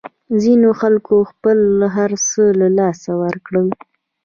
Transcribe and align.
ځینو 0.41 0.69
خلکو 0.81 1.15
خپل 1.31 1.59
هرڅه 1.95 2.43
له 2.59 2.67
لاسه 2.77 3.11
ورکړل. 3.23 3.67